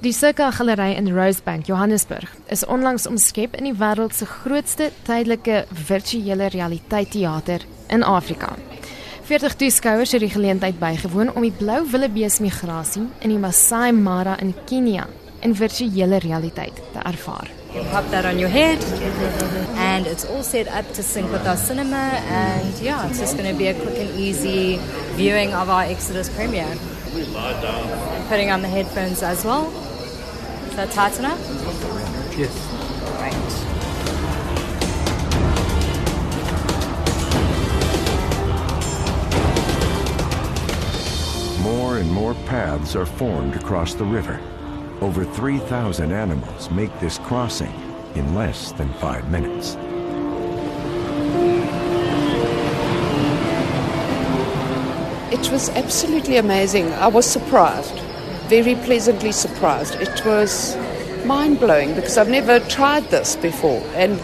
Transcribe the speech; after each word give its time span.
Die 0.00 0.12
Circa 0.12 0.50
Galery 0.50 0.94
in 0.96 1.12
Rosebank, 1.12 1.66
Johannesburg, 1.66 2.30
is 2.48 2.64
onlangs 2.64 3.04
omskep 3.06 3.52
in 3.58 3.66
die 3.68 3.74
wêreld 3.76 4.14
se 4.16 4.24
grootste 4.24 4.86
tydelike 5.04 5.66
virtuele 5.76 6.46
realiteit 6.54 7.10
teater 7.12 7.66
in 7.92 8.00
Afrika. 8.08 8.54
40 9.28 9.58
toeskouers 9.60 10.14
het 10.16 10.24
die 10.24 10.30
geleentheid 10.32 10.78
bygewoon 10.80 11.34
om 11.34 11.44
die 11.44 11.52
blou 11.52 11.82
wildebeesmigrasie 11.92 13.02
in 13.20 13.34
die 13.34 13.36
Masai 13.42 13.90
Mara 13.92 14.38
in 14.40 14.54
Kenia 14.64 15.04
in 15.44 15.52
virtuele 15.54 16.22
realiteit 16.24 16.80
te 16.94 17.04
ervaar. 17.04 17.52
You 17.74 17.84
pop 17.92 18.08
that 18.10 18.24
on 18.24 18.40
your 18.40 18.50
head, 18.50 18.80
and 19.76 20.06
it's 20.06 20.24
all 20.24 20.42
set 20.42 20.66
up 20.66 20.88
to 20.94 21.02
sync 21.02 21.30
with 21.30 21.46
our 21.46 21.60
cinema. 21.60 22.08
And 22.32 22.80
yeah, 22.80 23.06
it's 23.06 23.20
just 23.20 23.36
going 23.36 23.52
to 23.52 23.56
be 23.58 23.68
a 23.68 23.74
quick 23.74 24.00
and 24.00 24.18
easy 24.18 24.80
viewing 25.20 25.52
of 25.52 25.68
our 25.68 25.84
Exodus 25.84 26.30
premiere. 26.30 26.72
Putting 28.28 28.50
on 28.50 28.62
the 28.62 28.68
headphones 28.68 29.22
as 29.22 29.44
well. 29.44 29.70
Is 30.70 30.76
that 30.76 30.90
tight 30.92 31.18
enough? 31.18 31.38
Yes. 32.38 32.54
Right. 33.18 33.34
More 41.62 41.98
and 41.98 42.10
more 42.10 42.34
paths 42.46 42.94
are 42.94 43.04
formed 43.04 43.56
across 43.56 43.94
the 43.94 44.04
river. 44.04 44.40
Over 45.00 45.24
3,000 45.24 46.12
animals 46.12 46.70
make 46.70 46.98
this 47.00 47.18
crossing 47.18 47.72
in 48.14 48.34
less 48.34 48.70
than 48.72 48.92
five 48.94 49.28
minutes. 49.28 49.76
It 55.32 55.50
was 55.50 55.68
absolutely 55.70 56.36
amazing. 56.36 56.92
I 56.92 57.08
was 57.08 57.26
surprised, 57.26 57.99
very 58.50 58.74
pleasantly 58.74 59.30
surprised. 59.30 59.94
It 59.94 60.24
was 60.26 60.76
mind 61.24 61.60
blowing 61.60 61.94
because 61.94 62.18
I've 62.18 62.28
never 62.28 62.58
tried 62.58 63.04
this 63.04 63.36
before, 63.36 63.80
and 63.94 64.20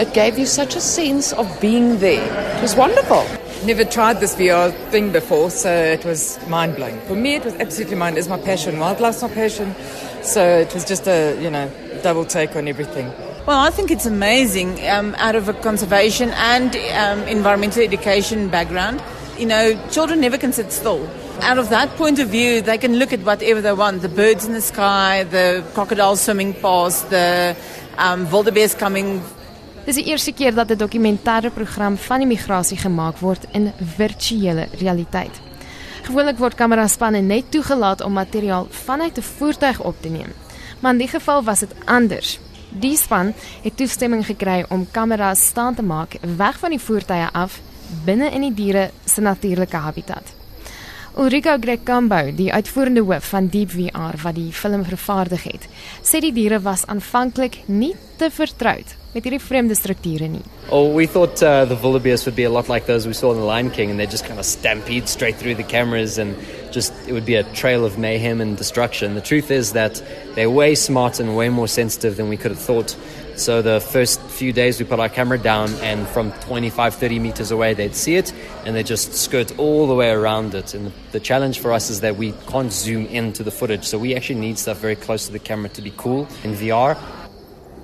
it 0.00 0.12
gave 0.12 0.36
you 0.36 0.46
such 0.46 0.74
a 0.74 0.80
sense 0.80 1.32
of 1.32 1.46
being 1.60 1.98
there. 2.00 2.26
It 2.56 2.60
was 2.60 2.74
wonderful. 2.74 3.24
Never 3.64 3.84
tried 3.84 4.18
this 4.18 4.34
VR 4.34 4.72
thing 4.90 5.12
before, 5.12 5.48
so 5.48 5.70
it 5.70 6.04
was 6.04 6.44
mind 6.48 6.74
blowing. 6.74 7.00
For 7.02 7.14
me, 7.14 7.36
it 7.36 7.44
was 7.44 7.54
absolutely 7.54 7.96
mind. 7.96 8.18
It's 8.18 8.26
my 8.26 8.36
passion. 8.36 8.80
Wildlife's 8.80 9.22
my 9.22 9.28
passion, 9.28 9.76
so 10.22 10.42
it 10.58 10.74
was 10.74 10.84
just 10.84 11.06
a 11.06 11.38
you 11.40 11.48
know 11.48 11.70
double 12.02 12.24
take 12.24 12.56
on 12.56 12.66
everything. 12.66 13.12
Well, 13.46 13.60
I 13.60 13.70
think 13.70 13.92
it's 13.92 14.06
amazing 14.06 14.88
um, 14.88 15.14
out 15.18 15.36
of 15.36 15.48
a 15.48 15.54
conservation 15.54 16.30
and 16.30 16.74
um, 16.74 17.28
environmental 17.28 17.82
education 17.82 18.48
background. 18.48 19.00
You 19.38 19.46
know, 19.46 19.74
children 19.90 20.20
never 20.20 20.38
can 20.38 20.52
sit 20.52 20.72
still. 20.72 21.08
Out 21.40 21.58
of 21.58 21.68
that 21.70 21.96
point 21.96 22.18
of 22.18 22.28
view, 22.28 22.60
they 22.60 22.78
can 22.78 22.98
look 22.98 23.12
at 23.12 23.20
whatever 23.20 23.62
they 23.62 23.72
want 23.72 24.02
the 24.02 24.08
birds 24.08 24.44
in 24.44 24.52
the 24.52 24.60
sky, 24.60 25.24
the 25.24 25.64
crocodiles 25.74 26.20
swimming 26.20 26.54
past, 26.54 27.08
the 27.10 27.56
um, 27.98 28.28
wildebeest 28.30 28.78
coming. 28.78 29.22
Dis 29.84 29.96
die 29.98 30.04
eerste 30.04 30.32
keer 30.32 30.54
dat 30.54 30.70
'n 30.70 30.76
dokumentêre 30.76 31.50
program 31.50 31.96
van 31.96 32.20
immigrasie 32.20 32.76
gemaak 32.76 33.18
word 33.18 33.46
in 33.52 33.72
virtuele 33.96 34.68
realiteit. 34.78 35.40
Gewoonlik 36.02 36.38
word 36.38 36.54
kameraspanne 36.54 37.20
net 37.20 37.50
toegelaat 37.50 38.00
om 38.00 38.12
materiaal 38.12 38.66
vanuit 38.70 39.18
'n 39.18 39.22
voertuig 39.22 39.80
op 39.80 39.96
te 40.00 40.08
neem. 40.08 40.32
Maar 40.80 40.92
in 40.92 40.98
die 40.98 41.08
geval 41.08 41.42
was 41.42 41.58
dit 41.58 41.74
anders. 41.84 42.38
Die 42.68 42.96
span 42.96 43.34
het 43.62 43.76
toestemming 43.76 44.26
gekry 44.26 44.64
om 44.68 44.88
kameras 44.90 45.46
staan 45.46 45.74
te 45.74 45.82
maak 45.82 46.16
weg 46.36 46.58
van 46.58 46.70
die 46.70 46.80
voertuie 46.80 47.26
af 47.32 47.60
binne 48.04 48.30
in 48.30 48.46
die 48.48 48.54
diere 48.54 48.90
se 49.04 49.20
natuurlike 49.20 49.76
habitat. 49.76 50.34
Ulrika 51.16 51.58
Grekambo, 51.60 52.30
die 52.32 52.52
uitvoerende 52.52 53.02
hoof 53.04 53.28
van 53.34 53.50
Deep 53.52 53.70
VR 53.70 54.16
wat 54.22 54.34
die 54.34 54.52
film 54.52 54.84
vervaardig 54.84 55.42
het, 55.44 55.68
sê 56.00 56.22
die 56.24 56.32
diere 56.32 56.62
was 56.64 56.86
aanvanklik 56.86 57.60
nie 57.66 57.92
te 58.22 58.30
vertroud 58.30 58.94
met 59.12 59.26
hierdie 59.26 59.40
vreemde 59.42 59.74
strukture 59.76 60.28
nie. 60.30 60.42
Oh, 60.70 60.94
we 60.94 61.06
thought 61.06 61.42
uh, 61.42 61.64
the 61.66 61.76
wildebeest 61.76 62.24
would 62.24 62.36
be 62.36 62.44
a 62.44 62.50
lot 62.50 62.68
like 62.68 62.86
those 62.86 63.06
we 63.06 63.12
saw 63.12 63.32
in 63.32 63.38
The 63.38 63.44
Lion 63.44 63.70
King, 63.70 63.90
and 63.90 64.00
they 64.00 64.06
just 64.06 64.24
kind 64.24 64.38
of 64.38 64.46
stampede 64.46 65.08
straight 65.08 65.36
through 65.36 65.56
the 65.56 65.64
cameras, 65.64 66.18
and 66.18 66.36
just 66.70 66.94
it 67.06 67.12
would 67.12 67.26
be 67.26 67.34
a 67.34 67.42
trail 67.52 67.84
of 67.84 67.98
mayhem 67.98 68.40
and 68.40 68.56
destruction. 68.56 69.14
The 69.14 69.20
truth 69.20 69.50
is 69.50 69.72
that 69.72 70.02
they're 70.34 70.48
way 70.48 70.74
smarter 70.74 71.22
and 71.22 71.36
way 71.36 71.50
more 71.50 71.68
sensitive 71.68 72.16
than 72.16 72.30
we 72.30 72.38
could 72.38 72.52
have 72.52 72.60
thought. 72.60 72.96
So 73.36 73.60
the 73.60 73.80
first 73.80 74.20
few 74.20 74.52
days 74.52 74.78
we 74.78 74.86
put 74.86 75.00
our 75.00 75.10
camera 75.10 75.38
down, 75.38 75.74
and 75.82 76.08
from 76.08 76.32
25, 76.48 76.94
30 76.94 77.18
meters 77.18 77.50
away, 77.50 77.74
they'd 77.74 77.94
see 77.94 78.16
it, 78.16 78.32
and 78.64 78.74
they 78.74 78.82
just 78.82 79.12
skirt 79.12 79.58
all 79.58 79.86
the 79.86 79.94
way 79.94 80.10
around 80.10 80.54
it. 80.54 80.72
And 80.72 80.92
the 81.10 81.20
challenge 81.20 81.58
for 81.58 81.72
us 81.72 81.90
is 81.90 82.00
that 82.00 82.16
we 82.16 82.32
can't 82.46 82.72
zoom 82.72 83.04
into 83.06 83.42
the 83.42 83.50
footage, 83.50 83.84
so 83.84 83.98
we 83.98 84.14
actually 84.14 84.40
need 84.40 84.58
stuff 84.58 84.78
very 84.78 84.96
close 84.96 85.26
to 85.26 85.32
the 85.32 85.38
camera 85.38 85.68
to 85.70 85.82
be 85.82 85.92
cool 85.98 86.28
in 86.44 86.54
VR. 86.54 86.96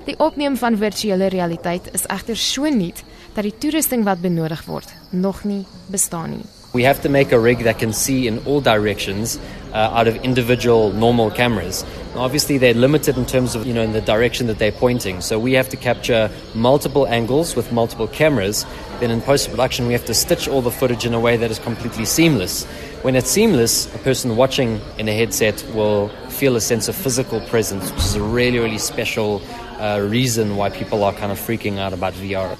Die 0.08 0.16
opneem 0.16 0.54
van 0.56 0.76
virtuele 0.80 1.26
realiteit 1.28 1.90
is 1.92 2.06
egter 2.08 2.36
so 2.40 2.64
nuut 2.72 3.02
dat 3.34 3.44
die 3.44 3.52
toerusting 3.60 4.06
wat 4.06 4.22
benodig 4.24 4.62
word 4.64 4.94
nog 5.12 5.42
nie 5.44 5.66
bestaan 5.92 6.38
nie. 6.38 6.46
We 6.72 6.84
have 6.86 7.02
to 7.02 7.10
make 7.10 7.34
a 7.36 7.40
rig 7.40 7.64
that 7.64 7.78
can 7.78 7.92
see 7.92 8.26
in 8.26 8.40
all 8.46 8.62
directions 8.62 9.38
uh, 9.72 9.98
out 9.98 10.08
of 10.08 10.16
individual 10.22 10.92
normal 10.92 11.30
cameras. 11.30 11.84
Now, 12.14 12.22
obviously, 12.22 12.58
they're 12.58 12.78
limited 12.78 13.16
in 13.16 13.26
terms 13.26 13.54
of 13.54 13.66
you 13.66 13.74
know 13.74 13.82
in 13.82 13.92
the 13.92 14.00
direction 14.00 14.46
that 14.46 14.58
they're 14.58 14.78
pointing. 14.80 15.20
So 15.20 15.38
we 15.38 15.52
have 15.52 15.68
to 15.70 15.76
capture 15.76 16.30
multiple 16.54 17.06
angles 17.06 17.54
with 17.54 17.70
multiple 17.72 18.08
cameras. 18.08 18.64
Then 19.00 19.10
in 19.10 19.20
post 19.20 19.50
production, 19.50 19.86
we 19.86 19.92
have 19.92 20.06
to 20.06 20.14
stitch 20.14 20.48
all 20.48 20.62
the 20.62 20.70
footage 20.70 21.04
in 21.04 21.12
a 21.12 21.20
way 21.20 21.36
that 21.36 21.50
is 21.50 21.58
completely 21.58 22.06
seamless. 22.06 22.64
When 23.02 23.14
it's 23.14 23.30
seamless, 23.30 23.94
a 23.94 23.98
person 23.98 24.36
watching 24.36 24.80
in 24.96 25.08
a 25.08 25.12
headset 25.12 25.62
will 25.74 26.08
feel 26.28 26.56
a 26.56 26.60
sense 26.60 26.88
of 26.88 26.96
physical 26.96 27.40
presence, 27.42 27.90
which 27.90 28.04
is 28.04 28.14
a 28.14 28.22
really 28.22 28.58
really 28.58 28.78
special 28.78 29.42
uh, 29.78 30.00
reason 30.08 30.56
why 30.56 30.70
people 30.70 31.04
are 31.04 31.12
kind 31.12 31.32
of 31.32 31.38
freaking 31.38 31.78
out 31.78 31.92
about 31.92 32.14
VR. 32.14 32.56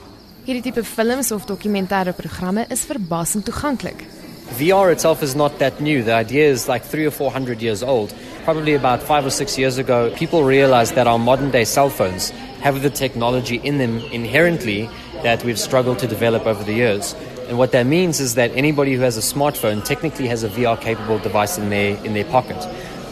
Hierdie 0.46 0.62
tipe 0.62 0.84
films 0.84 1.30
of 1.32 1.46
dokumentêre 1.46 2.12
programme 2.12 2.66
is 2.70 2.86
verbasend 2.86 3.44
toeganklik. 3.44 4.06
VR 4.56 4.90
itself 4.90 5.22
is 5.22 5.34
not 5.34 5.58
that 5.58 5.78
new. 5.80 6.02
The 6.02 6.14
idea 6.14 6.48
is 6.48 6.68
like 6.68 6.82
three 6.82 7.04
or 7.04 7.10
four 7.10 7.30
hundred 7.30 7.60
years 7.60 7.82
old. 7.82 8.14
Probably 8.44 8.74
about 8.74 9.02
five 9.02 9.26
or 9.26 9.30
six 9.30 9.58
years 9.58 9.76
ago, 9.76 10.10
people 10.16 10.42
realized 10.42 10.94
that 10.94 11.06
our 11.06 11.18
modern 11.18 11.50
day 11.50 11.64
cell 11.64 11.90
phones 11.90 12.30
have 12.62 12.80
the 12.82 12.90
technology 12.90 13.56
in 13.62 13.76
them 13.76 13.98
inherently 14.10 14.88
that 15.22 15.44
we've 15.44 15.58
struggled 15.58 15.98
to 15.98 16.06
develop 16.06 16.46
over 16.46 16.64
the 16.64 16.72
years. 16.72 17.14
And 17.48 17.58
what 17.58 17.72
that 17.72 17.86
means 17.86 18.20
is 18.20 18.34
that 18.34 18.50
anybody 18.54 18.94
who 18.94 19.02
has 19.02 19.16
a 19.16 19.20
smartphone 19.20 19.84
technically 19.84 20.28
has 20.28 20.44
a 20.44 20.48
VR 20.48 20.80
capable 20.80 21.18
device 21.18 21.58
in 21.58 21.70
their, 21.70 21.96
in 22.04 22.14
their 22.14 22.24
pocket. 22.24 22.56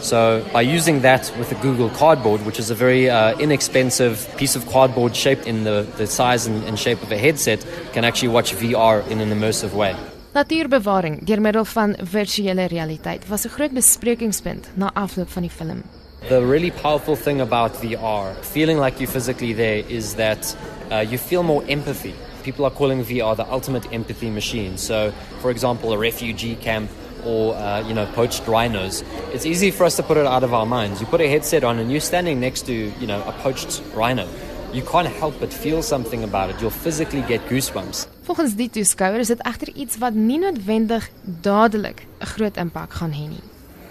So 0.01 0.45
by 0.53 0.61
using 0.61 1.01
that 1.01 1.31
with 1.37 1.49
the 1.49 1.55
Google 1.55 1.89
Cardboard, 1.89 2.45
which 2.45 2.59
is 2.59 2.69
a 2.69 2.75
very 2.75 3.09
uh, 3.09 3.37
inexpensive 3.39 4.27
piece 4.37 4.55
of 4.55 4.65
cardboard 4.67 5.15
shaped 5.15 5.47
in 5.47 5.63
the, 5.63 5.85
the 5.97 6.07
size 6.07 6.45
and, 6.45 6.63
and 6.63 6.77
shape 6.77 7.01
of 7.01 7.11
a 7.11 7.17
headset, 7.17 7.65
can 7.93 8.03
actually 8.05 8.29
watch 8.29 8.53
VR 8.53 9.05
in 9.07 9.19
an 9.19 9.29
immersive 9.29 9.73
way. 9.73 9.95
Natuurbewaring 10.33 11.23
deur 11.25 11.41
middel 11.41 11.65
van 11.65 11.95
virtuele 12.11 12.67
realiteit 12.67 13.27
was 13.27 13.45
'n 13.45 13.49
groot 13.49 13.73
besprekingspunt 13.73 14.69
na 14.73 14.91
afloop 14.93 15.29
van 15.29 15.41
die 15.41 15.51
film. 15.51 15.83
The 16.27 16.45
really 16.45 16.71
powerful 16.71 17.15
thing 17.15 17.41
about 17.41 17.71
VR, 17.81 18.35
feeling 18.41 18.79
like 18.83 18.99
you're 18.99 19.11
physically 19.11 19.53
there, 19.53 19.83
is 19.87 20.13
that 20.13 20.57
uh, 20.91 20.99
you 21.09 21.17
feel 21.17 21.43
more 21.43 21.63
empathy. 21.67 22.13
People 22.43 22.65
are 22.65 22.73
calling 22.75 23.05
VR 23.05 23.35
the 23.35 23.45
ultimate 23.51 23.87
empathy 23.91 24.29
machine. 24.29 24.77
So, 24.77 25.11
for 25.41 25.51
example, 25.51 25.93
a 25.93 25.97
refugee 25.97 26.55
camp 26.55 26.89
or 27.25 27.55
uh, 27.55 27.87
you 27.87 27.93
know 27.93 28.05
poached 28.13 28.47
rhinos. 28.47 29.03
It's 29.33 29.45
easy 29.45 29.71
for 29.71 29.85
us 29.85 29.95
to 29.97 30.03
put 30.03 30.17
it 30.17 30.25
out 30.25 30.43
of 30.43 30.53
our 30.53 30.65
minds. 30.65 30.99
You 31.01 31.07
put 31.07 31.21
a 31.21 31.27
headset 31.27 31.63
on 31.63 31.79
and 31.79 31.91
you're 31.91 32.01
standing 32.01 32.39
next 32.39 32.65
to 32.67 32.73
you 32.73 33.07
know 33.07 33.21
a 33.27 33.31
poached 33.43 33.81
rhino. 33.93 34.27
You 34.73 34.83
can't 34.83 35.07
help 35.07 35.39
but 35.39 35.53
feel 35.53 35.81
something 35.81 36.23
about 36.23 36.49
it. 36.49 36.61
You'll 36.61 36.69
physically 36.69 37.21
get 37.21 37.41
goosebumps. 37.49 38.07
Volgens 38.27 38.55
die 38.59 38.69
toeskouer 38.69 39.19
is 39.23 39.31
dit 39.31 39.41
egter 39.47 39.69
iets 39.73 39.97
wat 40.03 40.13
nie 40.13 40.39
noodwendig 40.39 41.09
dadelik 41.23 42.03
'n 42.19 42.25
groot 42.25 42.57
impak 42.57 42.91
gaan 42.99 43.13
hê 43.13 43.27
nie. 43.29 43.43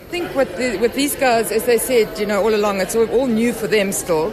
I 0.07 0.09
think 0.11 0.37
with 0.37 0.57
the, 0.57 0.77
with 0.79 0.95
these 0.95 1.17
guys, 1.17 1.51
as 1.51 1.65
they 1.65 1.79
said, 1.79 2.19
you 2.19 2.27
know, 2.27 2.41
all 2.41 2.55
along, 2.55 2.81
it's 2.81 2.95
all, 2.95 3.09
all 3.09 3.27
new 3.27 3.53
for 3.53 3.67
them 3.67 3.91
still. 3.91 4.33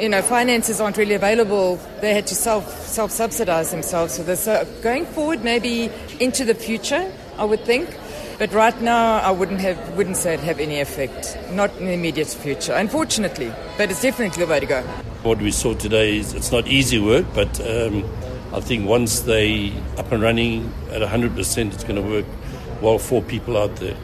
You 0.00 0.08
know, 0.08 0.22
finances 0.22 0.80
aren't 0.80 0.96
really 0.96 1.14
available. 1.14 1.78
They 2.00 2.14
had 2.14 2.26
to 2.28 2.34
self 2.34 2.64
self 2.86 3.10
subsidize 3.10 3.70
themselves 3.70 4.16
for 4.16 4.24
this. 4.24 4.44
So 4.44 4.64
going 4.82 5.04
forward, 5.04 5.44
maybe 5.44 5.90
into 6.18 6.44
the 6.44 6.54
future, 6.54 7.04
I 7.38 7.44
would 7.44 7.64
think. 7.64 7.88
But 8.42 8.52
right 8.54 8.80
now, 8.82 9.18
I 9.18 9.30
wouldn't 9.30 9.60
have 9.60 9.78
wouldn't 9.96 10.16
say 10.16 10.34
it 10.34 10.40
have 10.40 10.58
any 10.58 10.80
effect. 10.80 11.38
Not 11.52 11.70
in 11.78 11.86
the 11.86 11.92
immediate 11.92 12.26
future, 12.26 12.72
unfortunately. 12.72 13.52
But 13.78 13.92
it's 13.92 14.02
definitely 14.02 14.44
the 14.44 14.50
way 14.50 14.58
to 14.58 14.66
go. 14.66 14.82
What 15.22 15.38
we 15.38 15.52
saw 15.52 15.74
today 15.74 16.18
is 16.18 16.34
it's 16.34 16.50
not 16.50 16.66
easy 16.66 16.98
work, 16.98 17.24
but 17.34 17.60
um, 17.60 18.02
I 18.52 18.58
think 18.58 18.88
once 18.88 19.20
they 19.20 19.72
up 19.96 20.10
and 20.10 20.20
running 20.20 20.74
at 20.90 21.02
100%, 21.02 21.72
it's 21.72 21.84
going 21.84 22.02
to 22.02 22.02
work 22.02 22.24
well 22.80 22.98
for 22.98 23.22
people 23.22 23.56
out 23.56 23.76
there. 23.76 23.94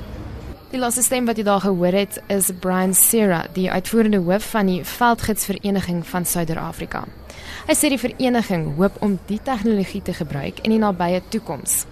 Die 0.70 0.78
laaste 0.78 1.02
stem 1.02 1.26
wat 1.26 1.42
jy 1.42 1.48
daar 1.48 1.64
gehoor 1.66 1.98
het 1.98 2.22
is 2.30 2.52
Brian 2.62 2.94
Serra, 2.94 3.42
die 3.58 3.66
uitvoerende 3.66 4.22
hoof 4.22 4.52
van 4.54 4.70
die 4.70 4.84
Veldgidsvereniging 4.86 6.04
van 6.06 6.28
Suider-Afrika. 6.36 7.08
Hy 7.66 7.74
sê 7.74 7.90
die 7.90 7.98
vereniging 7.98 8.70
hoop 8.78 9.02
om 9.02 9.18
die 9.26 9.42
tegnologie 9.42 10.04
te 10.06 10.14
gebruik 10.14 10.62
in 10.62 10.76
die 10.76 10.82
nabye 10.86 11.24
toekoms. 11.34 11.88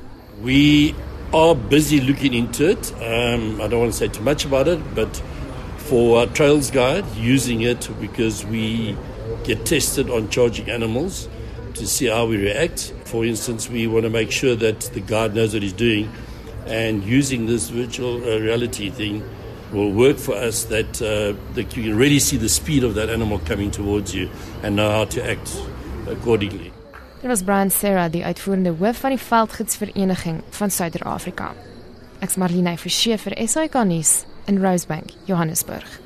We 0.47 0.95
are 1.37 1.55
busy 1.55 2.01
looking 2.01 2.33
into 2.33 2.71
it. 2.71 2.93
Um, 2.95 3.61
I 3.61 3.69
don't 3.69 3.81
want 3.81 3.93
to 3.93 3.99
say 3.99 4.09
too 4.09 4.23
much 4.23 4.47
about 4.47 4.69
it, 4.69 4.81
but 4.95 5.23
For 5.77 6.21
our 6.21 6.27
Trails 6.27 6.71
Guide, 6.71 7.05
using 7.15 7.61
it 7.61 7.89
because 8.01 8.45
we 8.45 8.97
get 9.45 9.67
tested 9.67 10.11
on 10.11 10.31
charging 10.31 10.71
animals 10.71 11.29
to 11.75 11.87
see 11.87 12.07
how 12.07 12.27
we 12.27 12.39
react. 12.39 12.95
For 13.05 13.25
instance, 13.25 13.69
we 13.69 13.87
want 13.87 14.05
to 14.05 14.11
make 14.11 14.31
sure 14.33 14.57
that 14.57 14.81
the 14.81 15.01
guide 15.01 15.35
knows 15.35 15.53
what 15.53 15.63
he's 15.63 15.75
doing, 15.75 16.11
and 16.67 17.05
using 17.05 17.47
this 17.47 17.69
virtual 17.69 18.17
uh, 18.17 18.39
reality 18.39 18.89
thing 18.91 19.23
will 19.73 19.93
work 19.93 20.17
for 20.17 20.35
us 20.35 20.65
that, 20.65 21.03
uh, 21.03 21.39
that 21.55 21.77
you 21.77 21.83
can 21.85 21.97
really 21.97 22.19
see 22.19 22.39
the 22.39 22.49
speed 22.49 22.83
of 22.83 22.95
that 22.95 23.11
animal 23.11 23.39
coming 23.41 23.71
towards 23.71 24.15
you 24.15 24.31
and 24.63 24.75
know 24.75 24.91
how 24.91 25.05
to 25.05 25.31
act 25.31 25.57
accordingly. 26.09 26.73
Dit 27.21 27.31
was 27.31 27.43
Brian 27.43 27.71
Serra, 27.71 28.09
die 28.09 28.25
uitvoerende 28.25 28.75
hoof 28.79 28.99
van 29.01 29.11
die 29.11 29.19
Veldgidsvereniging 29.19 30.43
van 30.51 30.71
Suider-Afrika. 30.71 31.53
Ek's 32.21 32.37
Marlene 32.37 32.77
Forsie 32.77 33.17
vir 33.19 33.37
SAK 33.49 33.85
nuus 33.89 34.25
in 34.47 34.61
Rosebank, 34.61 35.17
Johannesburg. 35.25 36.06